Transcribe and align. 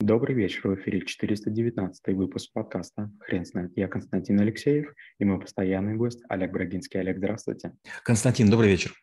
Добрый 0.00 0.36
вечер, 0.36 0.60
в 0.68 0.74
эфире 0.76 1.04
419 1.04 2.14
выпуск 2.14 2.52
подкаста 2.52 3.10
«Хрен 3.18 3.44
знает». 3.44 3.72
Я 3.74 3.88
Константин 3.88 4.38
Алексеев 4.38 4.94
и 5.18 5.24
мой 5.24 5.40
постоянный 5.40 5.96
гость 5.96 6.22
Олег 6.28 6.52
Брагинский. 6.52 7.00
Олег, 7.00 7.16
здравствуйте. 7.18 7.72
Константин, 8.04 8.48
добрый 8.48 8.70
вечер. 8.70 8.94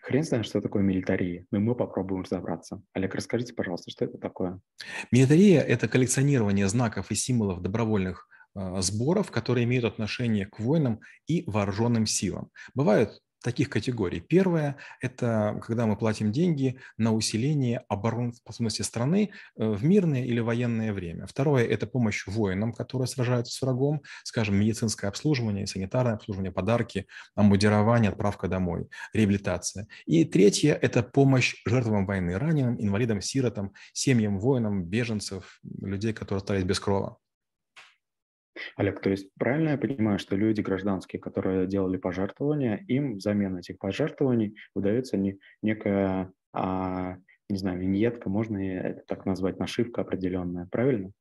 Хрен 0.00 0.24
знает, 0.24 0.46
что 0.46 0.62
такое 0.62 0.82
милитария, 0.82 1.44
но 1.50 1.60
мы 1.60 1.74
попробуем 1.74 2.22
разобраться. 2.22 2.80
Олег, 2.94 3.14
расскажите, 3.14 3.52
пожалуйста, 3.52 3.90
что 3.90 4.06
это 4.06 4.16
такое? 4.16 4.60
Милитария– 5.10 5.60
это 5.68 5.88
коллекционирование 5.88 6.66
знаков 6.66 7.10
и 7.10 7.14
символов 7.14 7.60
добровольных 7.60 8.28
э, 8.54 8.80
сборов, 8.80 9.30
которые 9.30 9.64
имеют 9.64 9.84
отношение 9.84 10.46
к 10.46 10.58
воинам 10.58 11.00
и 11.26 11.44
вооруженным 11.46 12.06
силам. 12.06 12.48
Бывают 12.72 13.20
таких 13.42 13.70
категорий. 13.70 14.20
Первое– 14.20 14.76
это 15.00 15.60
когда 15.66 15.86
мы 15.86 15.96
платим 15.96 16.32
деньги 16.32 16.78
на 16.96 17.14
усиление 17.14 17.84
обороноспособности 17.88 18.82
страны 18.82 19.30
э, 19.56 19.68
в 19.68 19.84
мирное 19.84 20.24
или 20.24 20.40
военное 20.40 20.92
время. 20.92 21.26
Второе– 21.26 21.64
это 21.66 21.86
помощь 21.86 22.26
воинам, 22.26 22.72
которые 22.72 23.08
сражаются 23.08 23.54
с 23.54 23.62
врагом, 23.62 24.02
скажем, 24.24 24.56
медицинское 24.56 25.08
обслуживание, 25.08 25.66
санитарное 25.66 26.14
обслуживание, 26.14 26.52
подарки, 26.52 27.06
амбудирование, 27.34 28.10
отправка 28.10 28.48
домой, 28.48 28.88
реабилитация. 29.12 29.86
И 30.06 30.24
третье– 30.24 30.74
это 30.82 31.02
помощь 31.02 31.56
жертвам 31.66 32.06
войны, 32.06 32.38
раненым, 32.38 32.80
инвалидам, 32.80 33.20
сиротам, 33.20 33.72
семьям 33.92 34.38
воинам, 34.38 34.84
беженцев, 34.84 35.60
людей, 35.80 36.12
которые 36.12 36.38
остались 36.38 36.64
без 36.64 36.80
крова. 36.80 37.18
Олег, 38.76 39.00
то 39.00 39.10
есть 39.10 39.30
правильно 39.38 39.70
я 39.70 39.78
понимаю, 39.78 40.18
что 40.18 40.36
люди 40.36 40.60
гражданские, 40.60 41.20
которые 41.20 41.66
делали 41.66 41.96
пожертвования, 41.96 42.84
им 42.88 43.16
взамен 43.16 43.56
этих 43.56 43.78
пожертвований 43.78 44.56
выдается 44.74 45.16
не, 45.16 45.38
некая, 45.62 46.32
а, 46.52 47.16
не 47.48 47.58
знаю, 47.58 47.80
виньетка, 47.80 48.28
можно 48.28 48.58
это 48.58 49.02
так 49.06 49.26
назвать, 49.26 49.58
нашивка 49.58 50.02
определенная, 50.02 50.66
правильно? 50.70 51.12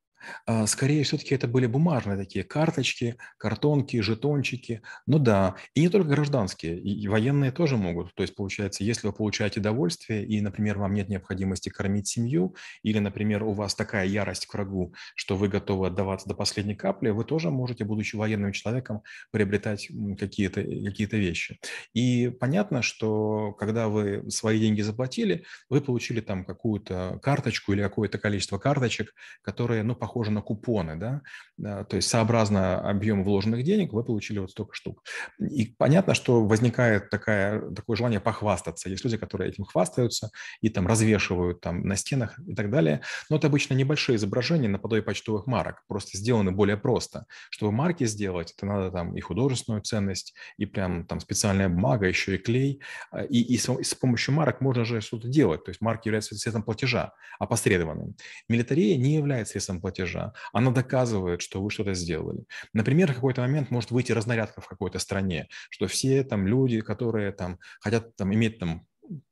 А, 0.46 0.68
скорее, 0.68 1.04
все-таки 1.04 1.36
это 1.36 1.48
были 1.48 1.66
бумажные 1.66 2.18
такие 2.18 2.44
карточки, 2.44 3.18
картонки, 3.38 4.00
жетончики. 4.02 4.82
Ну 5.06 5.20
да, 5.20 5.56
и 5.74 5.82
не 5.82 5.90
только 5.90 6.10
гражданские, 6.10 6.80
и 6.80 7.08
военные 7.08 7.52
тоже 7.52 7.78
могут. 7.78 8.14
То 8.16 8.24
есть, 8.24 8.36
получается, 8.36 8.84
если 8.84 9.08
вы 9.08 9.14
получаете 9.14 9.60
удовольствие, 9.60 10.26
и, 10.26 10.42
например, 10.42 10.78
вам 10.78 10.94
нет 10.94 11.10
необходимости 11.10 11.70
кормить 11.70 12.08
семью, 12.08 12.56
или, 12.84 13.00
например, 13.00 13.44
у 13.44 13.54
вас 13.54 13.76
такая 13.76 14.06
ярость 14.06 14.46
к 14.46 14.54
врагу, 14.54 14.94
что 15.16 15.36
вы 15.36 15.48
готовы 15.48 15.88
отдаваться 15.88 16.28
до 16.28 16.36
последней 16.36 16.76
капли, 16.76 17.10
вы 17.10 17.24
тоже 17.26 17.52
можете, 17.52 17.84
будучи 17.84 18.16
военным 18.16 18.52
человеком, 18.52 19.02
приобретать 19.32 19.90
какие-то 20.18 20.64
какие 20.64 21.08
вещи. 21.08 21.60
И 21.94 22.30
понятно, 22.30 22.82
что 22.82 23.54
когда 23.54 23.88
вы 23.88 24.30
свои 24.30 24.60
деньги 24.60 24.82
заплатили, 24.82 25.46
вы 25.70 25.82
получили 25.82 26.22
там 26.22 26.46
какую-то 26.46 27.20
карточку 27.22 27.74
или 27.74 27.82
какое-то 27.82 28.18
количество 28.18 28.58
карточек, 28.58 29.14
которые, 29.42 29.84
ну, 29.84 29.96
похоже 30.10 30.32
на 30.32 30.42
купоны, 30.42 30.96
да, 30.96 31.22
то 31.84 31.96
есть 31.96 32.10
сообразно 32.10 32.80
объему 32.90 33.24
вложенных 33.24 33.64
денег 33.64 33.94
вы 33.94 34.04
получили 34.04 34.40
вот 34.40 34.50
столько 34.50 34.74
штук. 34.74 35.04
И 35.40 35.76
понятно, 35.78 36.16
что 36.16 36.44
возникает 36.44 37.12
такая, 37.12 37.62
такое 37.72 37.96
желание 37.96 38.20
похвастаться. 38.20 38.90
Есть 38.90 39.04
люди, 39.04 39.18
которые 39.18 39.52
этим 39.52 39.66
хвастаются 39.66 40.32
и 40.62 40.70
там 40.70 40.88
развешивают 40.88 41.62
там 41.62 41.88
на 41.88 41.96
стенах 41.96 42.40
и 42.48 42.56
так 42.56 42.72
далее. 42.72 43.02
Но 43.30 43.38
это 43.38 43.48
обычно 43.48 43.76
небольшие 43.76 44.16
изображения 44.16 44.68
наподобие 44.68 45.04
почтовых 45.04 45.46
марок, 45.46 45.84
просто 45.88 46.18
сделаны 46.18 46.52
более 46.52 46.78
просто. 46.78 47.26
Чтобы 47.52 47.72
марки 47.72 48.06
сделать, 48.06 48.54
это 48.58 48.66
надо 48.66 48.92
там 48.92 49.16
и 49.16 49.22
художественную 49.22 49.84
ценность, 49.84 50.34
и 50.58 50.66
прям 50.66 51.06
там 51.06 51.20
специальная 51.20 51.70
бумага, 51.70 52.08
еще 52.08 52.36
и 52.36 52.38
клей. 52.40 52.82
А, 53.12 53.24
и, 53.24 53.42
и, 53.42 53.58
с, 53.58 53.70
и 53.70 53.84
с 53.84 53.94
помощью 53.94 54.34
марок 54.34 54.60
можно 54.62 54.86
же 54.86 55.02
что-то 55.02 55.28
делать. 55.28 55.64
То 55.66 55.70
есть 55.70 55.82
марки 55.82 56.08
являются 56.08 56.36
средством 56.36 56.64
платежа, 56.64 57.14
опосредованным. 57.38 58.16
Милитария 58.48 58.98
не 58.98 59.16
является 59.16 59.52
средством 59.52 59.82
платежа 59.82 59.99
платежа, 60.00 60.34
она 60.54 60.72
доказывает, 60.72 61.42
что 61.42 61.62
вы 61.62 61.70
что-то 61.70 61.94
сделали. 61.94 62.46
Например, 62.74 63.12
в 63.12 63.16
какой-то 63.16 63.42
момент 63.42 63.72
может 63.72 63.92
выйти 63.92 64.12
разнарядка 64.12 64.62
в 64.62 64.68
какой-то 64.68 65.00
стране, 65.00 65.48
что 65.70 65.88
все 65.88 66.24
там 66.24 66.48
люди, 66.48 66.82
которые 66.82 67.32
там 67.32 67.60
хотят 67.82 68.16
там 68.16 68.34
иметь 68.34 68.60
там 68.60 68.86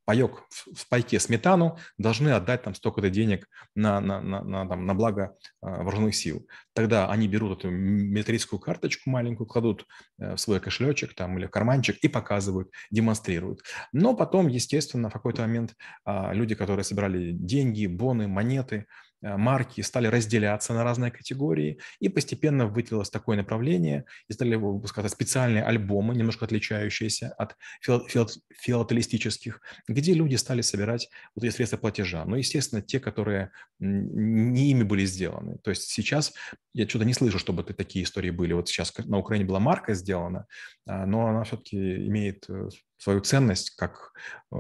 паек 0.06 0.44
в 0.50 0.90
пайке 0.90 1.20
сметану, 1.20 1.78
должны 1.98 2.30
отдать 2.30 2.64
там 2.64 2.74
столько-то 2.74 3.10
денег 3.10 3.48
на, 3.76 4.00
на, 4.00 4.22
на, 4.22 4.44
на, 4.44 4.68
там, 4.68 4.86
на 4.86 4.96
благо 4.96 5.36
э, 5.62 5.68
вооруженных 5.68 6.16
сил. 6.16 6.48
Тогда 6.74 7.12
они 7.12 7.28
берут 7.28 7.60
эту 7.60 7.70
метрическую 7.70 8.60
карточку 8.60 9.10
маленькую, 9.10 9.46
кладут 9.46 9.86
э, 10.20 10.34
в 10.34 10.38
свой 10.38 10.60
кошелечек 10.60 11.14
там, 11.14 11.38
или 11.38 11.46
в 11.46 11.52
карманчик 11.52 11.98
и 12.02 12.08
показывают, 12.08 12.70
демонстрируют. 12.90 13.62
Но 13.92 14.16
потом, 14.16 14.48
естественно, 14.48 15.10
в 15.10 15.14
какой-то 15.14 15.42
момент 15.42 15.76
э, 16.06 16.34
люди, 16.34 16.56
которые 16.56 16.84
собирали 16.84 17.32
деньги, 17.32 17.86
боны, 17.86 18.28
монеты, 18.28 18.88
марки 19.22 19.82
стали 19.82 20.08
разделяться 20.08 20.74
на 20.74 20.84
разные 20.84 21.12
категории, 21.12 21.80
и 22.00 22.10
постепенно 22.10 22.68
выделилось 22.68 23.10
такое 23.10 23.38
направление, 23.38 24.06
и 24.28 24.34
стали 24.34 24.56
выпускаться 24.56 25.10
специальные 25.10 25.64
альбомы, 25.64 26.16
немножко 26.16 26.46
отличающиеся 26.46 27.34
от 27.38 27.56
филателистических, 27.82 29.62
где 29.88 30.14
люди 30.14 30.36
стали 30.36 30.62
собирать 30.62 31.10
вот 31.36 31.44
эти 31.44 31.54
средства 31.54 31.78
платежа. 31.78 32.26
Но, 32.26 32.36
естественно, 32.36 32.82
те, 32.82 33.00
которые 33.00 33.52
не 33.80 34.72
ими 34.72 34.84
были 34.84 35.06
сделаны. 35.06 35.58
То 35.64 35.70
есть 35.70 35.84
сейчас 35.84 36.34
я 36.74 36.88
что-то 36.88 37.06
не 37.06 37.14
слышу, 37.14 37.40
чтобы 37.40 37.64
такие 37.64 38.04
истории 38.04 38.30
были. 38.30 38.54
Вот 38.54 38.70
сейчас 38.70 38.94
на 38.98 39.18
Украине 39.18 39.46
была 39.46 39.60
марка 39.60 39.94
сделана, 39.94 40.46
а, 40.86 41.06
но 41.06 41.28
она 41.28 41.44
все-таки 41.44 41.78
имеет 42.08 42.46
э, 42.50 42.70
свою 42.98 43.22
ценность 43.22 43.72
как 43.72 44.14
э, 44.52 44.58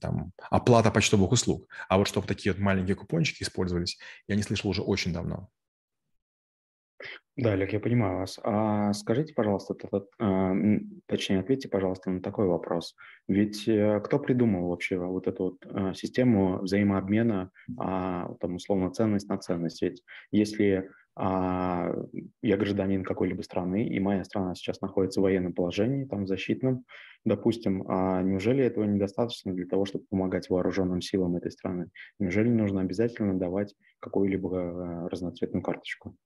там, 0.00 0.32
оплата 0.50 0.90
почтовых 0.90 1.32
услуг. 1.32 1.68
А 1.88 1.98
вот 1.98 2.08
чтобы 2.08 2.26
такие 2.26 2.52
вот 2.52 2.60
маленькие 2.60 2.96
купончики 2.96 3.42
использовались, 3.42 3.98
я 4.26 4.36
не 4.36 4.42
слышал 4.42 4.70
уже 4.70 4.82
очень 4.82 5.12
давно. 5.12 5.48
Да, 7.36 7.52
Олег, 7.54 7.72
я 7.72 7.80
понимаю 7.80 8.18
вас. 8.18 8.38
А 8.44 8.92
скажите, 8.92 9.34
пожалуйста, 9.34 9.74
а, 10.20 10.52
точнее, 11.06 11.40
ответьте, 11.40 11.68
пожалуйста, 11.68 12.10
на 12.10 12.22
такой 12.22 12.46
вопрос. 12.46 12.94
Ведь 13.26 13.66
э, 13.66 14.00
кто 14.04 14.20
придумал 14.20 14.68
вообще 14.68 14.98
вот 14.98 15.26
эту 15.26 15.44
вот 15.44 15.66
а, 15.66 15.94
систему 15.94 16.58
взаимообмена, 16.58 17.50
а, 17.76 18.34
там, 18.40 18.54
условно, 18.54 18.92
ценность 18.92 19.28
на 19.28 19.38
ценность? 19.38 19.82
Ведь 19.82 20.04
если 20.30 20.90
а, 21.16 21.94
я 22.42 22.56
гражданин 22.56 23.04
какой-либо 23.04 23.42
страны, 23.42 23.86
и 23.86 24.00
моя 24.00 24.24
страна 24.24 24.54
сейчас 24.54 24.80
находится 24.80 25.20
в 25.20 25.22
военном 25.22 25.52
положении, 25.52 26.04
там, 26.04 26.26
защитном, 26.26 26.84
допустим, 27.24 27.84
а 27.88 28.22
неужели 28.22 28.64
этого 28.64 28.84
недостаточно 28.84 29.52
для 29.52 29.66
того, 29.66 29.84
чтобы 29.84 30.04
помогать 30.10 30.50
вооруженным 30.50 31.00
силам 31.00 31.36
этой 31.36 31.52
страны? 31.52 31.90
Неужели 32.18 32.48
нужно 32.48 32.80
обязательно 32.80 33.38
давать 33.38 33.74
какую-либо 34.00 34.56
э, 34.56 35.08
разноцветную 35.08 35.62
карточку? 35.62 36.16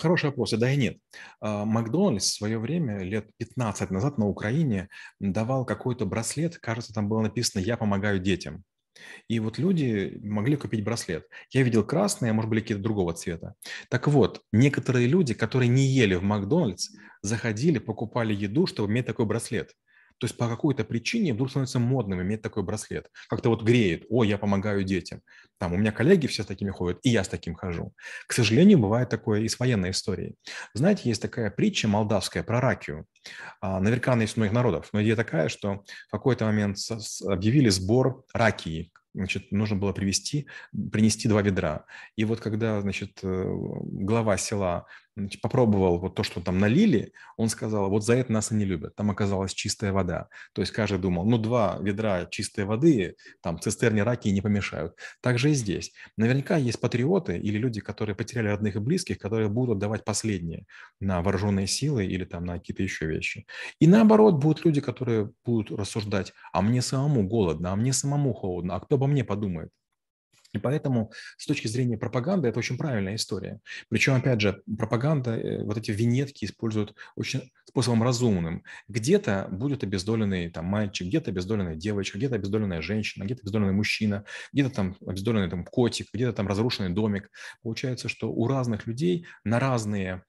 Хороший 0.00 0.26
вопрос, 0.26 0.52
и 0.54 0.56
да 0.56 0.72
и 0.72 0.76
нет. 0.76 0.98
А, 1.40 1.64
Макдональдс 1.64 2.24
в 2.24 2.34
свое 2.34 2.58
время, 2.58 3.02
лет 3.02 3.30
15 3.36 3.90
назад 3.90 4.18
на 4.18 4.26
Украине, 4.26 4.88
давал 5.20 5.64
какой-то 5.64 6.06
браслет, 6.06 6.58
кажется, 6.58 6.92
там 6.92 7.08
было 7.08 7.20
написано 7.20 7.60
«Я 7.60 7.76
помогаю 7.76 8.18
детям». 8.18 8.64
И 9.28 9.40
вот 9.40 9.58
люди 9.58 10.18
могли 10.22 10.56
купить 10.56 10.84
браслет. 10.84 11.26
Я 11.50 11.62
видел 11.62 11.84
красный, 11.84 12.30
а 12.30 12.34
может 12.34 12.50
быть 12.50 12.62
какие-то 12.62 12.82
другого 12.82 13.12
цвета. 13.14 13.54
Так 13.90 14.08
вот, 14.08 14.42
некоторые 14.52 15.06
люди, 15.06 15.34
которые 15.34 15.68
не 15.68 15.86
ели 15.86 16.14
в 16.14 16.22
Макдональдс, 16.22 16.90
заходили, 17.22 17.78
покупали 17.78 18.34
еду, 18.34 18.66
чтобы 18.66 18.90
иметь 18.90 19.06
такой 19.06 19.26
браслет. 19.26 19.72
То 20.18 20.26
есть 20.26 20.36
по 20.36 20.48
какой-то 20.48 20.84
причине 20.84 21.32
вдруг 21.32 21.50
становится 21.50 21.78
модным 21.78 22.22
иметь 22.22 22.42
такой 22.42 22.62
браслет. 22.62 23.08
Как-то 23.28 23.50
вот 23.50 23.62
греет, 23.62 24.04
о, 24.10 24.24
я 24.24 24.38
помогаю 24.38 24.84
детям. 24.84 25.22
Там 25.58 25.72
у 25.72 25.76
меня 25.76 25.92
коллеги 25.92 26.26
все 26.26 26.42
с 26.42 26.46
такими 26.46 26.70
ходят, 26.70 26.98
и 27.02 27.10
я 27.10 27.24
с 27.24 27.28
таким 27.28 27.54
хожу. 27.54 27.92
К 28.26 28.32
сожалению, 28.32 28.78
бывает 28.78 29.08
такое 29.08 29.40
и 29.40 29.48
с 29.48 29.58
военной 29.58 29.90
историей. 29.90 30.34
Знаете, 30.74 31.08
есть 31.08 31.22
такая 31.22 31.50
притча 31.50 31.88
молдавская 31.88 32.42
про 32.42 32.60
ракию. 32.60 33.06
А, 33.60 33.80
наверняка 33.80 34.12
она 34.12 34.22
есть 34.22 34.36
у 34.36 34.40
многих 34.40 34.54
народов, 34.54 34.88
но 34.92 35.02
идея 35.02 35.16
такая, 35.16 35.48
что 35.48 35.84
в 36.08 36.10
какой-то 36.10 36.44
момент 36.44 36.78
объявили 37.26 37.68
сбор 37.68 38.24
ракии, 38.32 38.92
значит, 39.14 39.50
нужно 39.50 39.76
было 39.76 39.92
привести, 39.92 40.48
принести 40.92 41.28
два 41.28 41.42
ведра. 41.42 41.86
И 42.16 42.24
вот 42.24 42.40
когда, 42.40 42.80
значит, 42.80 43.18
э, 43.22 43.44
глава 43.46 44.36
села 44.36 44.86
попробовал 45.42 45.98
вот 45.98 46.14
то, 46.14 46.22
что 46.22 46.40
там 46.40 46.58
налили, 46.58 47.12
он 47.36 47.48
сказал, 47.48 47.90
вот 47.90 48.04
за 48.04 48.14
это 48.14 48.32
нас 48.32 48.52
и 48.52 48.54
не 48.54 48.64
любят. 48.64 48.94
Там 48.94 49.10
оказалась 49.10 49.54
чистая 49.54 49.92
вода. 49.92 50.28
То 50.52 50.62
есть 50.62 50.72
каждый 50.72 50.98
думал, 50.98 51.24
ну, 51.24 51.38
два 51.38 51.78
ведра 51.80 52.26
чистой 52.26 52.64
воды, 52.64 53.16
там, 53.42 53.60
цистерни 53.60 54.00
раки 54.00 54.28
не 54.28 54.40
помешают. 54.40 54.94
Так 55.20 55.38
же 55.38 55.50
и 55.50 55.54
здесь. 55.54 55.92
Наверняка 56.16 56.56
есть 56.56 56.80
патриоты 56.80 57.38
или 57.38 57.58
люди, 57.58 57.80
которые 57.80 58.16
потеряли 58.16 58.48
родных 58.48 58.76
и 58.76 58.80
близких, 58.80 59.18
которые 59.18 59.48
будут 59.48 59.78
давать 59.78 60.04
последнее 60.04 60.66
на 61.00 61.22
вооруженные 61.22 61.66
силы 61.66 62.06
или 62.06 62.24
там 62.24 62.44
на 62.44 62.58
какие-то 62.58 62.82
еще 62.82 63.06
вещи. 63.06 63.46
И 63.80 63.86
наоборот, 63.86 64.36
будут 64.36 64.64
люди, 64.64 64.80
которые 64.80 65.30
будут 65.44 65.70
рассуждать, 65.70 66.32
а 66.52 66.62
мне 66.62 66.82
самому 66.82 67.26
голодно, 67.26 67.72
а 67.72 67.76
мне 67.76 67.92
самому 67.92 68.32
холодно, 68.34 68.76
а 68.76 68.80
кто 68.80 68.96
обо 68.96 69.06
мне 69.06 69.24
подумает? 69.24 69.70
И 70.52 70.58
поэтому 70.58 71.12
с 71.36 71.46
точки 71.46 71.66
зрения 71.66 71.98
пропаганды 71.98 72.48
это 72.48 72.58
очень 72.58 72.78
правильная 72.78 73.16
история. 73.16 73.60
Причем, 73.88 74.14
опять 74.14 74.40
же, 74.40 74.62
пропаганда, 74.78 75.36
э, 75.36 75.62
вот 75.62 75.76
эти 75.76 75.90
винетки 75.90 76.44
используют 76.44 76.94
очень 77.16 77.50
способом 77.66 78.02
разумным. 78.02 78.64
Где-то 78.88 79.48
будет 79.50 79.84
обездоленный 79.84 80.50
там, 80.50 80.64
мальчик, 80.64 81.06
где-то 81.06 81.30
обездоленная 81.30 81.76
девочка, 81.76 82.16
где-то 82.16 82.36
обездоленная 82.36 82.80
женщина, 82.80 83.24
где-то 83.24 83.42
обездоленный 83.42 83.74
мужчина, 83.74 84.24
где-то 84.52 84.70
там 84.70 84.96
обездоленный 85.06 85.50
там, 85.50 85.64
котик, 85.64 86.08
где-то 86.12 86.32
там 86.32 86.48
разрушенный 86.48 86.90
домик. 86.90 87.30
Получается, 87.62 88.08
что 88.08 88.32
у 88.32 88.48
разных 88.48 88.86
людей 88.86 89.26
на 89.44 89.60
разные 89.60 90.22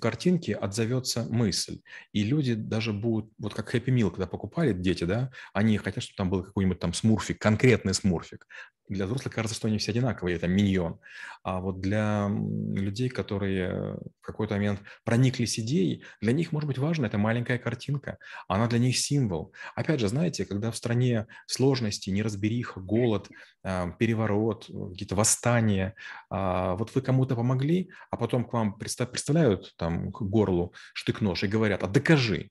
картинки 0.00 0.52
отзовется 0.52 1.26
мысль. 1.28 1.80
И 2.12 2.22
люди 2.22 2.54
даже 2.54 2.94
будут, 2.94 3.30
вот 3.38 3.52
как 3.52 3.74
Happy 3.74 3.94
Meal, 3.94 4.10
когда 4.10 4.26
покупали 4.26 4.72
дети, 4.72 5.04
да, 5.04 5.30
они 5.52 5.76
хотят, 5.76 6.02
чтобы 6.02 6.16
там 6.16 6.30
был 6.30 6.42
какой-нибудь 6.42 6.78
там 6.78 6.94
смурфик, 6.94 7.38
конкретный 7.38 7.92
смурфик. 7.92 8.46
Для 8.90 9.06
взрослых 9.06 9.32
кажется, 9.32 9.56
что 9.56 9.68
они 9.68 9.78
все 9.78 9.92
одинаковые, 9.92 10.34
это 10.34 10.48
миньон. 10.48 10.98
А 11.44 11.60
вот 11.60 11.80
для 11.80 12.28
людей, 12.28 13.08
которые 13.08 13.94
в 14.20 14.20
какой-то 14.20 14.54
момент 14.54 14.80
прониклись 15.04 15.60
идеей, 15.60 16.02
для 16.20 16.32
них, 16.32 16.50
может 16.50 16.66
быть, 16.66 16.78
важна 16.78 17.06
эта 17.06 17.16
маленькая 17.16 17.58
картинка. 17.58 18.18
Она 18.48 18.66
для 18.66 18.80
них 18.80 18.98
символ. 18.98 19.54
Опять 19.76 20.00
же, 20.00 20.08
знаете, 20.08 20.44
когда 20.44 20.72
в 20.72 20.76
стране 20.76 21.28
сложности, 21.46 22.10
неразбериха, 22.10 22.80
голод, 22.80 23.28
а, 23.62 23.92
переворот, 23.92 24.66
какие-то 24.66 25.14
восстания, 25.14 25.94
а, 26.28 26.74
вот 26.74 26.92
вы 26.92 27.00
кому-то 27.00 27.36
помогли, 27.36 27.90
а 28.10 28.16
потом 28.16 28.44
к 28.44 28.52
вам 28.52 28.76
представляют 28.76 29.72
там 29.76 30.10
к 30.10 30.20
горлу 30.22 30.74
штык-нож 30.94 31.44
и 31.44 31.46
говорят, 31.46 31.84
а 31.84 31.86
докажи. 31.86 32.50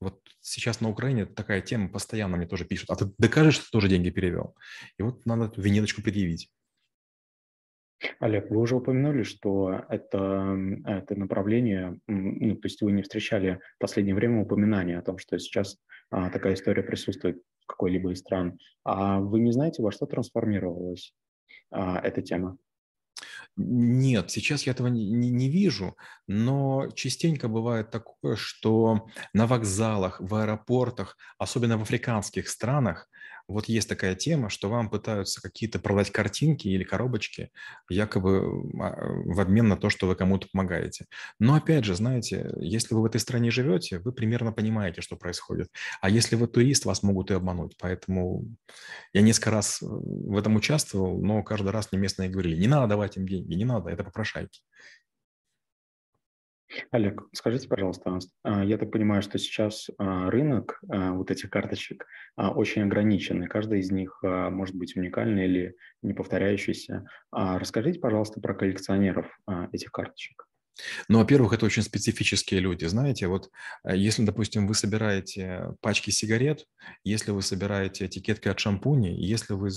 Вот 0.00 0.20
сейчас 0.40 0.80
на 0.80 0.88
Украине 0.88 1.26
такая 1.26 1.60
тема 1.60 1.88
постоянно 1.88 2.36
мне 2.36 2.46
тоже 2.46 2.64
пишут. 2.64 2.90
А 2.90 2.96
ты 2.96 3.12
докажешь, 3.18 3.54
что 3.54 3.64
ты 3.64 3.70
тоже 3.70 3.88
деньги 3.88 4.10
перевел? 4.10 4.54
И 4.98 5.02
вот 5.02 5.26
надо 5.26 5.44
эту 5.44 5.60
винеточку 5.60 6.02
предъявить. 6.02 6.50
Олег, 8.18 8.50
вы 8.50 8.58
уже 8.58 8.76
упомянули, 8.76 9.24
что 9.24 9.84
это, 9.88 10.56
это 10.86 11.14
направление, 11.16 12.00
ну, 12.06 12.56
то 12.56 12.66
есть 12.66 12.80
вы 12.80 12.92
не 12.92 13.02
встречали 13.02 13.60
в 13.76 13.78
последнее 13.78 14.14
время 14.14 14.40
упоминания 14.40 14.98
о 14.98 15.02
том, 15.02 15.18
что 15.18 15.38
сейчас 15.38 15.76
а, 16.10 16.30
такая 16.30 16.54
история 16.54 16.82
присутствует 16.82 17.42
в 17.60 17.66
какой-либо 17.66 18.12
из 18.12 18.20
стран. 18.20 18.58
А 18.84 19.20
вы 19.20 19.40
не 19.40 19.52
знаете, 19.52 19.82
во 19.82 19.92
что 19.92 20.06
трансформировалась 20.06 21.14
а, 21.70 22.00
эта 22.00 22.22
тема? 22.22 22.56
Нет, 23.56 24.30
сейчас 24.30 24.62
я 24.64 24.72
этого 24.72 24.88
не, 24.88 25.10
не 25.10 25.48
вижу, 25.48 25.96
но 26.26 26.88
частенько 26.94 27.48
бывает 27.48 27.90
такое, 27.90 28.36
что 28.36 29.06
на 29.32 29.46
вокзалах, 29.46 30.20
в 30.20 30.34
аэропортах, 30.34 31.16
особенно 31.38 31.76
в 31.78 31.82
африканских 31.82 32.48
странах, 32.48 33.08
вот 33.50 33.66
есть 33.66 33.88
такая 33.88 34.14
тема, 34.14 34.48
что 34.48 34.68
вам 34.68 34.90
пытаются 34.90 35.42
какие-то 35.42 35.78
продать 35.78 36.10
картинки 36.10 36.68
или 36.68 36.84
коробочки, 36.84 37.50
якобы 37.88 38.38
а, 38.80 38.96
в 39.24 39.40
обмен 39.40 39.68
на 39.68 39.76
то, 39.76 39.90
что 39.90 40.06
вы 40.06 40.14
кому-то 40.14 40.48
помогаете. 40.52 41.06
Но 41.38 41.54
опять 41.54 41.84
же, 41.84 41.94
знаете, 41.94 42.50
если 42.60 42.94
вы 42.94 43.02
в 43.02 43.04
этой 43.06 43.20
стране 43.20 43.50
живете, 43.50 43.98
вы 43.98 44.12
примерно 44.12 44.52
понимаете, 44.52 45.00
что 45.00 45.16
происходит. 45.16 45.68
А 46.00 46.08
если 46.08 46.36
вы 46.36 46.46
турист, 46.46 46.84
вас 46.84 47.02
могут 47.02 47.30
и 47.30 47.34
обмануть. 47.34 47.76
Поэтому 47.78 48.44
я 49.12 49.22
несколько 49.22 49.50
раз 49.50 49.78
в 49.80 50.36
этом 50.36 50.56
участвовал, 50.56 51.20
но 51.20 51.42
каждый 51.42 51.70
раз 51.70 51.90
мне 51.90 52.00
местные 52.00 52.30
говорили, 52.30 52.60
не 52.60 52.68
надо 52.68 52.88
давать 52.88 53.16
им 53.16 53.26
деньги, 53.26 53.54
не 53.54 53.64
надо, 53.64 53.90
это 53.90 54.04
попрошайки. 54.04 54.60
Олег, 56.90 57.22
скажите, 57.32 57.68
пожалуйста, 57.68 58.18
а, 58.42 58.64
я 58.64 58.78
так 58.78 58.90
понимаю, 58.90 59.22
что 59.22 59.38
сейчас 59.38 59.90
а, 59.98 60.30
рынок 60.30 60.80
а, 60.88 61.12
вот 61.12 61.30
этих 61.30 61.50
карточек 61.50 62.06
очень 62.36 62.82
ограничен, 62.82 63.42
и 63.42 63.46
каждая 63.46 63.80
из 63.80 63.90
них 63.90 64.20
может 64.22 64.74
быть 64.74 64.96
уникальной 64.96 65.44
или 65.44 65.76
не 66.02 66.14
повторяющейся. 66.14 67.06
Расскажите, 67.32 67.98
пожалуйста, 67.98 68.40
про 68.40 68.54
коллекционеров 68.54 69.26
этих 69.72 69.90
карточек. 69.90 70.46
Ну, 71.08 71.18
во-первых, 71.18 71.52
это 71.52 71.66
очень 71.66 71.82
специфические 71.82 72.60
люди. 72.60 72.86
Знаете, 72.86 73.26
вот 73.26 73.50
если, 73.84 74.24
допустим, 74.24 74.66
вы 74.66 74.74
собираете 74.74 75.74
пачки 75.82 76.10
сигарет, 76.10 76.66
если 77.04 77.32
вы 77.32 77.42
собираете 77.42 78.06
этикетки 78.06 78.48
от 78.48 78.58
шампуней, 78.58 79.14
если 79.14 79.52
вы 79.52 79.70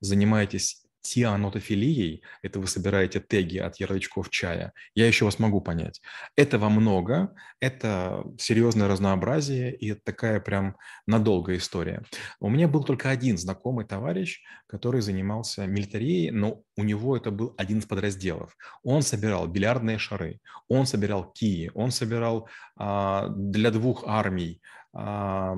занимаетесь 0.00 0.82
тианотофилией, 1.02 2.22
это 2.42 2.60
вы 2.60 2.66
собираете 2.66 3.20
теги 3.20 3.58
от 3.58 3.76
ярлычков 3.76 4.30
чая, 4.30 4.72
я 4.94 5.06
еще 5.06 5.24
вас 5.24 5.38
могу 5.38 5.60
понять. 5.60 6.00
Этого 6.36 6.68
много, 6.68 7.34
это 7.60 8.24
серьезное 8.38 8.88
разнообразие, 8.88 9.74
и 9.74 9.90
это 9.90 10.00
такая 10.04 10.40
прям 10.40 10.76
надолгая 11.06 11.58
история. 11.58 12.02
У 12.40 12.48
меня 12.48 12.68
был 12.68 12.84
только 12.84 13.10
один 13.10 13.36
знакомый 13.36 13.84
товарищ, 13.84 14.40
который 14.66 15.00
занимался 15.00 15.66
милитарией, 15.66 16.30
но 16.30 16.62
у 16.76 16.84
него 16.84 17.16
это 17.16 17.30
был 17.30 17.54
один 17.58 17.78
из 17.78 17.86
подразделов. 17.86 18.56
Он 18.82 19.02
собирал 19.02 19.46
бильярдные 19.46 19.98
шары, 19.98 20.40
он 20.68 20.86
собирал 20.86 21.30
кии, 21.32 21.70
он 21.74 21.90
собирал 21.90 22.48
а, 22.76 23.28
для 23.28 23.70
двух 23.70 24.04
армий 24.06 24.60
а, 24.94 25.54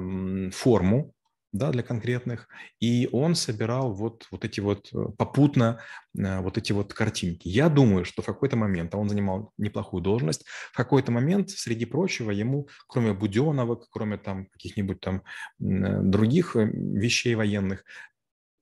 форму, 0.52 1.13
да, 1.54 1.70
для 1.70 1.84
конкретных, 1.84 2.48
и 2.80 3.08
он 3.12 3.36
собирал 3.36 3.94
вот, 3.94 4.26
вот 4.32 4.44
эти 4.44 4.58
вот 4.58 4.88
э, 4.92 4.96
попутно 5.16 5.80
э, 6.18 6.40
вот 6.40 6.58
эти 6.58 6.72
вот 6.72 6.92
картинки. 6.92 7.48
Я 7.48 7.68
думаю, 7.68 8.04
что 8.04 8.22
в 8.22 8.26
какой-то 8.26 8.56
момент, 8.56 8.92
а 8.94 8.98
он 8.98 9.08
занимал 9.08 9.52
неплохую 9.56 10.02
должность, 10.02 10.44
в 10.72 10.76
какой-то 10.76 11.12
момент, 11.12 11.50
среди 11.50 11.86
прочего, 11.86 12.32
ему, 12.32 12.68
кроме 12.88 13.12
буденовок, 13.12 13.86
кроме 13.90 14.18
там 14.18 14.46
каких-нибудь 14.46 15.00
там 15.00 15.22
э, 15.60 16.02
других 16.02 16.56
вещей 16.56 17.36
военных, 17.36 17.84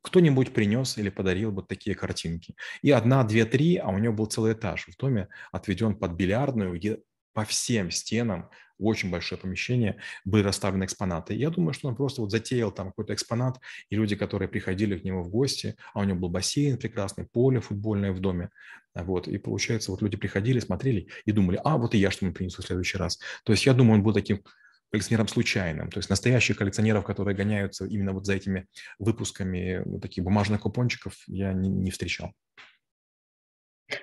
кто-нибудь 0.03 0.53
принес 0.53 0.99
или 0.99 1.09
подарил 1.09 1.51
вот 1.51 1.69
такие 1.69 1.97
картинки. 1.97 2.55
И 2.83 2.91
одна, 2.91 3.25
две, 3.25 3.47
три, 3.47 3.77
а 3.77 3.89
у 3.89 3.99
него 3.99 4.13
был 4.13 4.27
целый 4.27 4.53
этаж 4.53 4.87
в 4.87 4.97
доме 4.99 5.29
отведен 5.51 5.97
под 5.97 6.13
бильярдную, 6.13 6.75
где 6.75 6.99
по 7.33 7.45
всем 7.45 7.91
стенам 7.91 8.51
очень 8.79 9.11
большое 9.11 9.41
помещение, 9.41 9.99
были 10.25 10.43
расставлены 10.43 10.85
экспонаты. 10.85 11.35
Я 11.35 11.51
думаю, 11.51 11.73
что 11.73 11.89
он 11.89 11.95
просто 11.95 12.21
вот 12.21 12.31
затеял 12.31 12.73
там 12.73 12.89
какой-то 12.89 13.15
экспонат, 13.15 13.61
и 13.91 13.97
люди, 13.97 14.17
которые 14.17 14.49
приходили 14.49 14.99
к 14.99 15.05
нему 15.05 15.23
в 15.23 15.29
гости, 15.29 15.77
а 15.95 16.01
у 16.01 16.05
него 16.05 16.19
был 16.19 16.29
бассейн 16.29 16.79
прекрасный, 16.79 17.27
поле 17.27 17.61
футбольное 17.61 18.13
в 18.13 18.21
доме, 18.21 18.51
вот, 18.95 19.29
и 19.29 19.39
получается, 19.39 19.91
вот 19.91 20.03
люди 20.03 20.17
приходили, 20.17 20.59
смотрели 20.59 21.09
и 21.25 21.33
думали, 21.33 21.61
а, 21.65 21.79
вот 21.79 21.95
и 21.95 21.99
я 21.99 22.11
что-нибудь 22.11 22.37
принесу 22.37 22.63
в 22.63 22.67
следующий 22.67 22.99
раз. 22.99 23.19
То 23.45 23.53
есть 23.53 23.65
я 23.65 23.73
думаю, 23.73 23.99
он 23.99 24.03
был 24.03 24.13
таким 24.13 24.43
коллекционером 24.91 25.29
случайным. 25.29 25.91
То 25.91 25.99
есть 25.99 26.11
настоящих 26.11 26.59
коллекционеров, 26.59 27.05
которые 27.05 27.35
гоняются 27.35 27.87
именно 27.87 28.13
вот 28.13 28.27
за 28.27 28.35
этими 28.35 28.67
выпусками 28.99 29.81
вот 29.87 30.03
таких 30.03 30.23
бумажных 30.23 30.61
купончиков, 30.61 31.15
я 31.27 31.55
не, 31.55 31.71
не 31.71 31.91
встречал. 31.91 32.35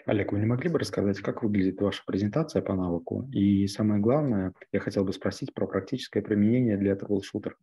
Олег, 0.06 0.32
вы 0.32 0.40
не 0.40 0.46
могли 0.46 0.70
бы 0.70 0.80
рассказать, 0.80 1.20
как 1.20 1.44
выглядит 1.44 1.82
ваша 1.82 2.04
презентация 2.06 2.62
по 2.62 2.74
навыку? 2.76 3.30
И 3.32 3.68
самое 3.68 4.02
главное, 4.02 4.54
я 4.72 4.80
хотел 4.80 5.04
бы 5.04 5.14
спросить 5.14 5.54
про 5.54 5.68
практическое 5.68 6.22
применение 6.22 6.78
для 6.78 6.96
трэбл-шутера. 6.96 7.56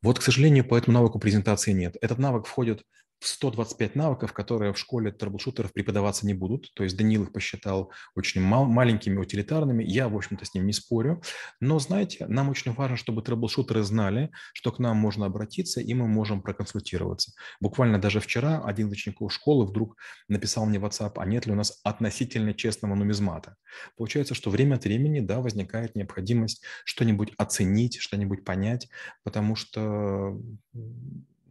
Вот, 0.00 0.18
к 0.18 0.22
сожалению, 0.22 0.66
по 0.66 0.76
этому 0.76 0.94
навыку 0.94 1.18
презентации 1.18 1.72
нет. 1.72 1.96
Этот 2.00 2.18
навык 2.18 2.46
входит 2.46 2.84
125 3.26 3.94
навыков, 3.94 4.32
которые 4.32 4.72
в 4.72 4.78
школе 4.78 5.12
трэблшутеров 5.12 5.72
преподаваться 5.72 6.26
не 6.26 6.34
будут. 6.34 6.72
То 6.74 6.84
есть 6.84 6.96
Данил 6.96 7.24
их 7.24 7.32
посчитал 7.32 7.92
очень 8.14 8.40
мал- 8.40 8.66
маленькими, 8.66 9.18
утилитарными. 9.18 9.84
Я, 9.84 10.08
в 10.08 10.16
общем-то, 10.16 10.44
с 10.44 10.54
ним 10.54 10.66
не 10.66 10.72
спорю. 10.72 11.22
Но, 11.60 11.78
знаете, 11.78 12.26
нам 12.26 12.48
очень 12.48 12.72
важно, 12.72 12.96
чтобы 12.96 13.22
трэблшутеры 13.22 13.82
знали, 13.82 14.30
что 14.54 14.72
к 14.72 14.78
нам 14.78 14.96
можно 14.96 15.26
обратиться, 15.26 15.80
и 15.80 15.94
мы 15.94 16.08
можем 16.08 16.42
проконсультироваться. 16.42 17.32
Буквально 17.60 18.00
даже 18.00 18.20
вчера 18.20 18.62
один 18.64 18.88
из 18.88 18.92
учеников 18.92 19.32
школы 19.32 19.66
вдруг 19.66 19.96
написал 20.28 20.66
мне 20.66 20.78
в 20.78 20.84
WhatsApp, 20.84 21.12
а 21.16 21.26
нет 21.26 21.46
ли 21.46 21.52
у 21.52 21.56
нас 21.56 21.80
относительно 21.84 22.54
честного 22.54 22.94
нумизмата. 22.94 23.56
Получается, 23.96 24.34
что 24.34 24.50
время 24.50 24.76
от 24.76 24.84
времени, 24.84 25.20
да, 25.20 25.40
возникает 25.40 25.94
необходимость 25.94 26.62
что-нибудь 26.84 27.32
оценить, 27.38 27.98
что-нибудь 27.98 28.44
понять, 28.44 28.88
потому 29.22 29.56
что 29.56 30.38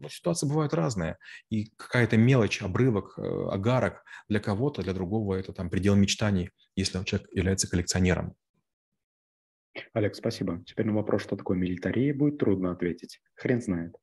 но 0.01 0.09
ситуации 0.09 0.47
бывают 0.47 0.73
разные. 0.73 1.17
И 1.49 1.71
какая-то 1.77 2.17
мелочь, 2.17 2.61
обрывок, 2.61 3.17
э, 3.17 3.21
агарок 3.51 4.03
для 4.27 4.39
кого-то, 4.39 4.81
для 4.81 4.93
другого 4.93 5.35
это 5.35 5.53
там 5.53 5.69
предел 5.69 5.95
мечтаний, 5.95 6.49
если 6.75 7.03
человек 7.03 7.29
является 7.31 7.69
коллекционером. 7.69 8.35
Олег, 9.93 10.15
спасибо. 10.15 10.63
Теперь 10.65 10.85
на 10.85 10.93
вопрос, 10.93 11.21
что 11.21 11.35
такое 11.37 11.57
милитария, 11.57 12.13
будет 12.13 12.39
трудно 12.39 12.71
ответить. 12.71 13.21
Хрен 13.35 13.61
знает. 13.61 13.95